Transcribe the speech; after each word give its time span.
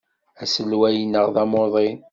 Aselway-nneɣ 0.41 1.27
d 1.33 1.35
amuḍin. 1.43 1.97